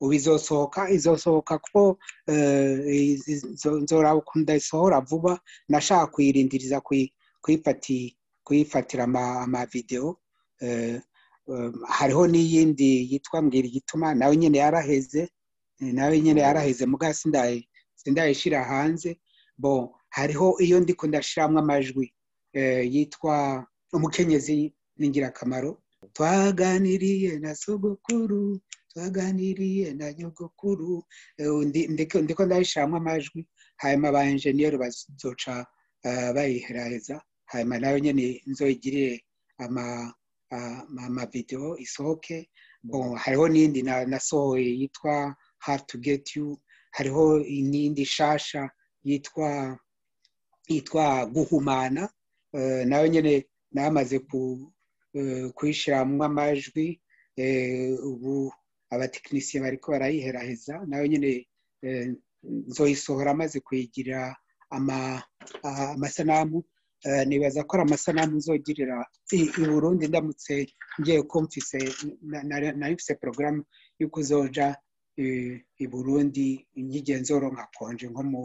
ubu 0.04 0.14
izosohoka 0.20 0.82
izosohoka 0.92 1.54
kuko 1.64 1.98
eh, 2.28 3.20
nzora 3.84 4.16
ukuntu 4.20 4.44
ndayisohora 4.44 5.00
vuba 5.02 5.40
nashaka 5.72 6.08
kuyirindiriza 6.14 6.78
kuyi- 6.84 7.14
kuyifati- 7.44 8.16
kuyifatira 8.44 9.04
ama- 9.08 9.40
amavideo 9.48 10.20
eh, 10.62 11.00
eh, 11.52 11.72
hariho 11.98 12.24
n'iyindi 12.28 12.90
yitwa 13.12 13.42
mbwira 13.42 13.68
igituma 13.68 14.08
nawe 14.16 14.36
nyine 14.38 14.58
yaraheze 14.64 15.30
nawe 15.80 16.16
nyine 16.22 16.42
yaraheze 16.42 16.84
muga 16.86 17.14
sindayi 17.14 17.70
sindayishyira 17.96 18.60
hanze 18.64 19.20
bo 19.58 19.96
hariho 20.10 20.56
iyo 20.60 20.80
ndiko 20.80 21.08
ndashyiramo 21.08 21.60
amajwi 21.60 22.14
yitwa 22.94 23.66
umukenyezi 23.94 24.74
n'ingirakamaro 24.98 25.72
twaganiriye 26.14 27.40
na 27.40 27.56
sogokuru 27.56 28.60
twaganiriye 28.94 29.94
na 29.94 30.14
nyogokuru 30.14 31.04
eh, 31.38 31.48
ndi- 31.48 31.88
ndiko 32.22 32.46
ndayishyiramo 32.46 32.98
amajwi. 32.98 33.48
Hanyuma 33.78 34.12
ba 34.12 34.24
enjeniyeri 34.26 34.78
bazoca 34.78 35.66
eh, 36.04 36.34
bayiheraheza. 36.34 37.22
Hanyuma 37.46 37.80
na 37.80 37.90
yo 37.92 38.00
nyine 38.00 38.42
nzoyigirire 38.48 39.24
ama 39.58 40.14
ama- 40.50 41.04
amavideo 41.06 41.78
isohoke. 41.78 42.50
Hariho 43.18 43.48
n'indi 43.50 43.82
na- 43.84 44.06
nasohoye 44.06 44.70
yitwa 44.80 45.36
hard 45.60 45.86
to 45.88 45.98
get 45.98 46.36
you. 46.36 46.60
Hariho 46.92 47.40
n'indi 47.40 48.06
shasha 48.06 48.70
yitwa 49.04 49.80
yitwa 50.68 51.26
guhumana. 51.26 52.10
Eh, 52.54 52.86
na 52.88 53.00
yo 53.02 53.08
nyine 53.08 53.46
namaze 53.72 54.20
ku 54.20 54.72
eh, 55.14 55.50
kuyishyiramo 55.54 56.24
amajwi. 56.24 57.02
Eh, 57.36 57.98
ubu 58.06 58.54
abatekinisiye 58.94 59.64
bariko 59.64 59.92
barayiheraheza 59.92 60.76
na 60.88 60.98
yo 61.02 61.06
nyine 61.08 61.48
eh, 61.82 62.14
nzoyisohora 62.44 63.32
amaze 63.32 63.60
kuyigira 63.60 64.36
ama- 64.70 65.24
amasanamu 65.64 66.64
Eh, 67.06 67.28
nibaza 67.28 67.64
ko 67.68 67.76
ari 67.76 67.84
amasanamu 67.84 68.36
nzogirira 68.40 68.98
i 69.36 69.44
burundi. 69.68 70.08
Ndamutse 70.08 70.72
ngiye 71.00 71.20
ko 71.28 71.42
mfise 71.44 71.78
na- 72.24 72.44
na- 72.48 72.72
nari 72.80 72.96
porogaramu 73.20 73.64
y'uko 74.00 74.20
uzoja 74.24 74.68
eh, 75.20 75.60
i 75.84 75.86
burundi 75.92 76.64
nk'igenzoro 76.80 77.52
nkakonje 77.52 78.08
nko 78.08 78.24
mu 78.24 78.44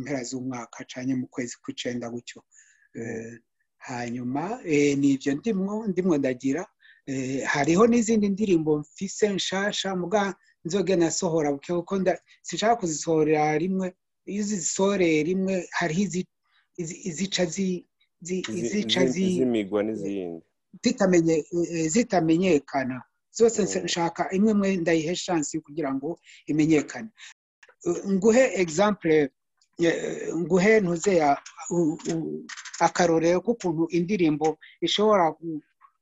mpera 0.00 0.20
z'umwaka 0.28 0.84
cyane 0.90 1.14
mu 1.20 1.24
kwezi 1.32 1.54
kw'icenda 1.62 2.06
gutyo. 2.12 2.44
Hanyuma 3.88 4.60
ni 5.00 5.08
ibyo 5.16 5.32
ndimwo 5.40 5.86
ndimwo 5.88 6.14
ndagira 6.20 6.62
hariho 7.46 7.86
n'izindi 7.86 8.28
ndirimbo 8.28 8.78
mfise 8.78 9.28
nshasha 9.28 9.96
muga 9.96 10.34
nzoge 10.64 10.96
nasohora 10.96 11.52
buke 11.52 11.72
kuko 11.72 11.94
sinshaka 12.42 12.76
kuzisohorera 12.76 13.58
rimwe. 13.58 13.94
Iyo 14.26 14.42
uzisohoreye 14.44 15.22
rimwe 15.22 15.68
hariho 15.78 16.02
izi- 16.06 16.28
izi- 16.80 17.00
izica 17.08 17.44
zi- 17.46 17.86
zi- 18.22 18.40
Izi- 18.48 18.58
izica 18.60 19.00
izi- 19.04 19.12
zi- 19.12 19.34
izimigwa 19.40 19.82
n'izindi. 19.82 20.42
eh, 21.72 21.88
zitamenyekana. 21.90 23.02
Zose 23.32 23.62
Mm. 23.62 23.84
nshaka 23.84 24.22
imwe 24.36 24.50
imwe 24.52 24.76
ndayihe 24.76 25.14
shansi 25.16 25.60
kugira 25.64 25.90
ngo 25.94 26.18
imenyekane. 26.46 27.08
Eh, 27.86 27.96
nguhe 28.12 28.44
eh, 29.80 30.34
nguhe 30.36 30.80
ntuze 30.84 31.12
akarorero 32.80 33.40
k'ukuntu 33.40 33.88
indirimbo 33.96 34.58
ishobora 34.86 35.34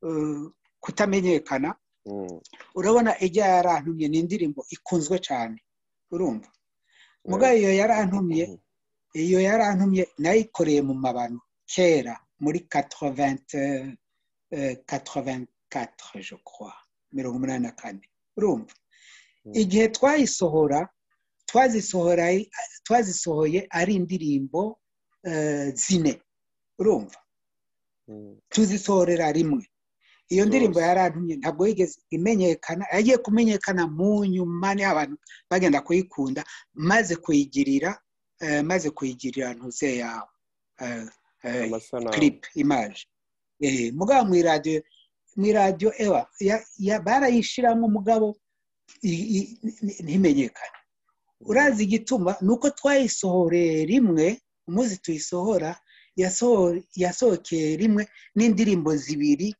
eh, 0.03 0.43
kutamenyekana. 0.79 1.75
Mm. 2.05 2.39
urabona 2.75 3.11
ijya 3.25 3.45
yarantumye 3.47 4.07
ni 4.07 4.17
indirimbo 4.19 4.65
ikunzwe 4.69 5.19
cyane. 5.19 5.57
Urumva? 6.11 6.49
Muga 7.29 7.53
Eh, 7.53 7.59
iyo 7.59 7.71
yarantumye 7.79 8.45
mhm. 8.47 8.57
iyo 9.13 9.39
yarantumye 9.47 10.03
nayikoreye 10.17 10.81
mu 10.81 10.93
mabano. 10.93 11.39
Kera 11.65 12.15
muri 12.39 12.59
80 12.59 13.97
eh, 14.51 14.77
84 14.87 16.21
je 16.27 16.35
crois 16.47 16.73
mirongo 17.11 17.37
umunani 17.37 17.63
na 17.63 17.71
kane. 17.71 18.01
Urumva? 18.37 18.73
Mm. 19.45 19.53
igihe 19.61 19.87
twayisohora 19.87 20.89
twazisohoye 22.85 23.67
ari 23.69 23.93
indirimbo 23.95 24.79
eh, 25.23 25.73
zine. 25.75 26.21
Urumva? 26.79 27.19
Mm. 28.07 28.37
tuzisohorera 28.49 29.31
rimwe. 29.31 29.63
Iyo 30.29 30.45
ndirimbo 30.45 30.79
yarantumye 30.81 31.35
ntabwo 31.41 31.67
yigeze 31.67 31.95
imenyekana 32.09 32.85
yagiye 32.93 33.17
kumenyekana 33.17 33.87
mu 33.87 34.25
nyuma 34.25 34.75
ni 34.75 34.83
ho 34.85 34.89
abantu 34.93 35.15
bagenda 35.49 35.81
kuyikunda 35.81 36.41
maze 36.73 37.15
kuyigirira 37.15 37.91
eh, 38.41 38.63
maze 38.63 38.89
kuyigirira 38.89 39.53
ntuze 39.57 39.89
yawe 40.03 40.29
image. 42.55 42.99
Eh, 43.61 43.91
mugabo 43.93 44.27
mu 44.29 44.35
iradiyo 44.35 44.81
mu 45.35 45.45
iradiyo 45.45 45.91
ewa 45.97 46.21
barayishiramo 47.03 47.87
mugabo 47.87 48.27
i- 49.03 49.27
i- 49.37 49.57
ni- 49.81 49.95
ntimenyekane. 50.03 50.77
Urazi 51.49 51.83
igituma 51.83 52.35
ni 52.41 52.49
uko 52.51 52.69
twayisohoreye 52.69 53.85
rimwe 53.85 54.25
umuzi 54.67 54.97
tuyisohora 55.03 55.71
yasoho- 56.21 56.83
yasohokeye 56.95 57.77
rimwe 57.77 58.03
n'indirimbo 58.35 58.91
zibiri 58.95 59.55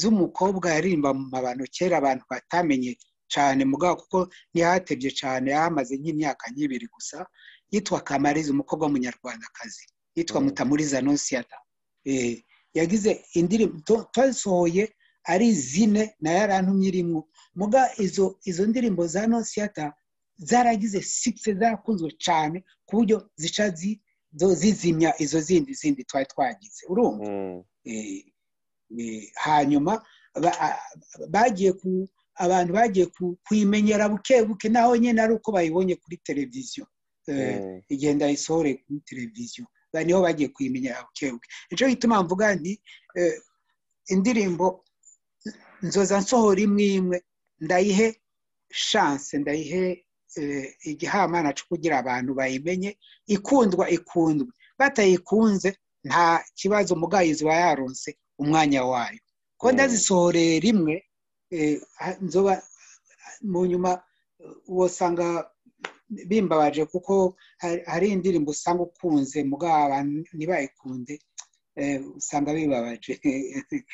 z'umukobwa 0.00 0.70
yaririmba 0.76 1.14
mu 1.14 1.24
mabano 1.32 1.64
kera 1.76 1.96
abantu 1.98 2.24
batamenye 2.30 2.96
cyane 3.32 3.64
mugabo 3.64 3.96
kuko 4.04 4.18
ntihatebye 4.54 5.10
cyane 5.20 5.50
yahamaze 5.50 5.96
nk'imyaka 5.96 6.44
nk'ibiri 6.52 6.86
gusa 6.94 7.26
yitwa 7.72 8.00
kamariza 8.00 8.50
umukobwa 8.52 8.84
w'umunyarwandakazi 8.86 9.84
yitwa 10.16 10.40
Mm. 10.40 10.46
mutamuriza 10.46 11.00
nonsiyata 11.00 11.56
Eh, 12.06 12.42
yagize 12.74 13.24
indirimbo 13.34 13.80
twazisohoye 14.12 14.84
ari 15.32 15.48
zine 15.56 16.02
na 16.20 16.30
yo 16.32 16.38
yarantumye 16.44 16.88
irimo 16.92 17.20
muga 17.56 17.82
izo 17.98 18.38
izo 18.44 18.66
ndirimbo 18.68 19.06
za 19.06 19.26
nonsiyata 19.26 19.92
zaragize 20.36 21.00
sikise 21.02 21.54
zarakunzwe 21.56 22.10
cyane 22.20 22.60
ku 22.86 22.92
buryo 23.00 23.16
zica 23.40 23.64
zizimya 24.60 25.10
izo 25.22 25.40
zindi 25.40 25.72
zindi 25.74 26.04
twari 26.04 26.26
twagize 26.26 26.82
urumva 26.88 27.24
Mm. 27.24 27.62
Eh, 27.84 27.96
eh, 27.96 28.24
hanyuma 29.34 30.02
bagiye 31.28 31.72
ku 31.72 32.08
abantu 32.36 32.72
bagiye 32.74 33.06
ku- 33.14 33.38
kuyimenyera 33.46 34.08
buke 34.08 34.42
buke 34.42 34.68
naho 34.68 34.96
nyine 34.96 35.22
ari 35.22 35.32
uko 35.38 35.52
bayibonye 35.52 35.94
kuri 35.96 36.16
televiziyo. 36.18 36.86
Eh, 37.28 37.56
Mm. 37.60 37.80
igenda 37.88 38.28
isohore 38.30 38.74
kuri 38.84 39.00
televiziyo. 39.06 39.64
Niho 40.04 40.20
bagiye 40.22 40.48
kuyimenyera 40.50 41.02
buke 41.06 41.30
buke. 41.32 41.48
Nicyo 41.70 41.88
gituma 41.88 42.22
mvuga 42.22 42.54
nti 42.58 42.82
eh, 43.16 43.38
indirimbo 44.10 44.84
nzoza 45.82 46.18
nsohora 46.20 46.60
imwe 46.60 46.84
imwe 46.98 47.18
ndayihe 47.60 48.20
shanse 48.70 49.38
ndayihe 49.38 50.04
eh, 50.36 50.74
igihamana 50.90 51.52
cyo 51.56 51.64
kugira 51.70 51.98
abantu 52.02 52.34
bayimenye. 52.34 52.98
Ikundwa 53.30 53.86
ikundwe. 53.90 54.50
Batayikunze 54.78 55.76
nta 56.04 56.44
kibazo 56.58 56.94
umugayizi 56.98 57.44
wa 57.46 57.54
yaronse 57.54 58.18
umwanya 58.38 58.82
wayo. 58.84 59.20
Ko 59.58 59.66
Mm. 59.68 59.74
ndazisohoreye 59.74 60.60
rimwe 60.60 60.94
eh, 61.50 61.80
nzoba 62.20 62.62
mu 63.42 63.66
nyuma 63.66 64.02
eh, 64.40 64.50
wosanga 64.68 65.50
bimbabaje 66.28 66.84
kuko 66.86 67.36
hari- 67.86 68.10
indirimbo 68.12 68.50
usanga 68.50 68.82
ukunze 68.82 69.44
mugabo 69.44 69.94
ntibayikunde 70.36 71.14
eh, 71.76 72.00
usanga 72.16 72.50
bibabaje. 72.54 73.12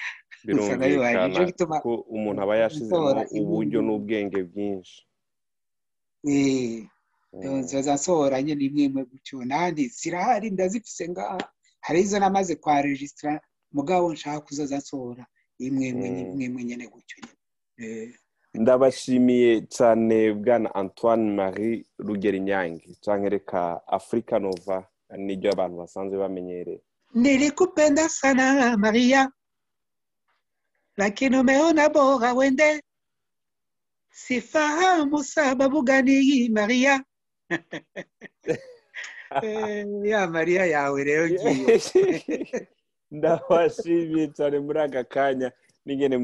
Birumvikana 0.44 1.80
ko 1.84 1.94
umuntu 2.14 2.40
aba 2.42 2.54
yashizemo 2.56 3.24
uburyo 3.40 3.78
n'ubwenge 3.84 4.40
bwinshi. 4.50 4.98
Mm. 6.24 6.88
nzoza 7.62 7.94
nsohora 7.94 8.42
nyine 8.42 8.64
imwe 8.66 8.82
imwe 8.88 9.02
gutyo. 9.10 9.36
N'ahandi 9.44 9.82
zirahari 9.88 10.50
ndazifise 10.50 11.08
ngaha. 11.08 11.38
Hari 11.80 12.00
izo 12.00 12.18
namaze 12.18 12.54
kwa 12.56 12.82
regisitara 12.82 13.40
mugabo 13.72 14.12
nshaka 14.12 14.40
kuzoza 14.40 14.76
nsohora 14.78 15.26
imwe 15.58 15.86
imwe 15.88 16.08
Mm. 16.10 16.40
imwe 16.40 16.64
nyine 16.64 16.86
gutyo 16.86 17.18
Eh, 17.80 18.12
ndabashimiye 18.54 19.60
cyane 19.76 20.32
bwana 20.34 20.74
antoine 20.74 21.32
marie 21.32 21.84
rugerinyange. 21.98 22.88
Cyangwa 23.00 23.28
reka 23.28 23.80
afurika 23.86 24.38
nova 24.38 24.84
niryo 25.16 25.52
abantu 25.52 25.76
basanzwe 25.78 26.18
bamenyereye. 26.18 26.82
Nilikupenda 27.14 28.08
sana 28.08 28.76
maria. 28.76 29.32
Lakini 30.96 31.36
umeona 31.38 31.88
bora 31.88 32.34
wende. 32.34 32.82
Sifahamu 34.10 35.24
sababu 35.24 35.82
gani 35.82 36.20
hii 36.20 36.48
maria. 36.48 37.04
Eh, 39.42 39.86
ya 40.04 40.26
maria 40.26 40.66
yawe 40.66 41.00
ngiyo. 41.30 41.80
ndabashimiye 43.10 44.26
cyane 44.36 44.56
muri 44.64 44.78
aka 44.80 45.04
kanya. 45.04 45.48
N'ingene 45.86 46.16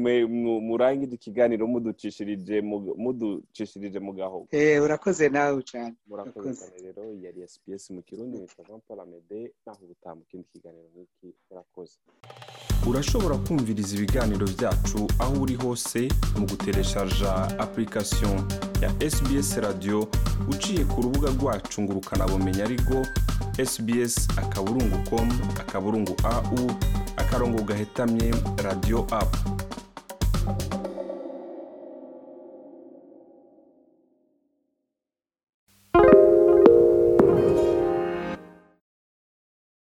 murangije 0.67 1.15
ikiganiro 1.15 1.67
muducishirije 1.67 2.61
mu- 2.61 2.95
muducishirije 3.03 3.99
mu 3.99 4.13
gahogo 4.13 4.47
Eh, 4.51 4.83
urakoze 4.83 5.29
nawe 5.29 5.61
cyane. 5.63 5.95
Murakoze 6.07 6.65
rero 6.83 7.03
yari 7.23 7.41
sps 7.47 7.89
mu 7.89 8.01
kirundi 8.01 8.37
nitwa 8.39 8.65
jean 8.67 8.81
paul 8.87 8.99
amede 8.99 9.51
naho 9.65 9.79
ubutaha 9.85 10.15
mu 10.15 10.23
kindi 10.29 10.45
kiganiro 10.53 10.87
nk'iki 10.93 11.29
murakoze. 11.49 11.97
Urashobora 12.89 13.35
kumviriza 13.47 13.95
ibiganiro 13.97 14.45
byacu 14.57 14.99
aho 15.19 15.33
uri 15.43 15.55
hose 15.55 15.99
mu 16.39 16.45
gutereshaja 16.51 17.31
application 17.59 18.37
ya 18.81 18.89
sbs 19.13 19.57
radio 19.57 20.07
uciye 20.51 20.85
ku 20.85 21.01
rubuga 21.01 21.29
rwacu 21.35 21.81
ngo 21.81 21.93
ukanabumenya 21.97 22.63
ariko 22.69 22.95
sbs 23.71 24.13
akaburungu 24.41 24.97
com 25.09 25.27
akaburungu 25.61 26.13
au 26.23 26.55
akarongo 27.17 27.63
gahetamye 27.63 28.33
radio 28.63 29.07
app 29.11 29.35